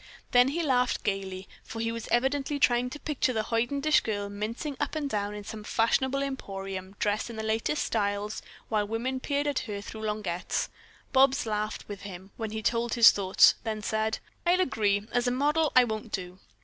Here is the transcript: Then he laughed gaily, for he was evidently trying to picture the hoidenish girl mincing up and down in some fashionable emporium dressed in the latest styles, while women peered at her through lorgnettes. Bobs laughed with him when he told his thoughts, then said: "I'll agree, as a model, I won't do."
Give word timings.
Then 0.31 0.47
he 0.47 0.63
laughed 0.63 1.03
gaily, 1.03 1.47
for 1.63 1.79
he 1.79 1.91
was 1.91 2.07
evidently 2.09 2.57
trying 2.57 2.89
to 2.89 2.99
picture 2.99 3.33
the 3.33 3.43
hoidenish 3.43 4.01
girl 4.01 4.29
mincing 4.29 4.75
up 4.79 4.95
and 4.95 5.07
down 5.07 5.35
in 5.35 5.43
some 5.43 5.63
fashionable 5.63 6.23
emporium 6.23 6.95
dressed 6.97 7.29
in 7.29 7.35
the 7.35 7.43
latest 7.43 7.85
styles, 7.85 8.41
while 8.67 8.87
women 8.87 9.19
peered 9.19 9.45
at 9.45 9.59
her 9.59 9.79
through 9.79 10.01
lorgnettes. 10.01 10.69
Bobs 11.13 11.45
laughed 11.45 11.87
with 11.87 12.01
him 12.01 12.31
when 12.35 12.49
he 12.49 12.63
told 12.63 12.95
his 12.95 13.11
thoughts, 13.11 13.53
then 13.63 13.83
said: 13.83 14.17
"I'll 14.43 14.59
agree, 14.61 15.07
as 15.11 15.27
a 15.27 15.31
model, 15.31 15.71
I 15.75 15.83
won't 15.83 16.11
do." 16.11 16.39